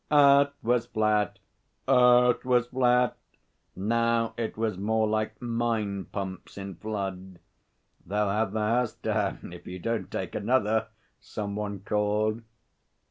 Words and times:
'"Earth 0.11 0.55
was 0.63 0.87
flat 0.87 1.37
Earth 1.87 2.43
was 2.43 2.65
flat!"' 2.65 3.19
Now 3.75 4.33
it 4.35 4.57
was 4.57 4.75
more 4.75 5.07
like 5.07 5.39
mine 5.39 6.05
pumps 6.05 6.57
in 6.57 6.73
flood. 6.73 7.37
'They'll 8.07 8.29
have 8.31 8.51
the 8.51 8.61
house 8.61 8.93
down 8.95 9.53
if 9.53 9.67
you 9.67 9.77
don't 9.77 10.09
take 10.09 10.33
another,' 10.33 10.87
some 11.19 11.55
one 11.55 11.81
called. 11.81 12.41